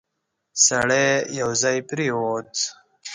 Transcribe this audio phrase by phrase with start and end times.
[0.65, 1.07] سړی
[1.39, 2.51] یو ځای پرېووت.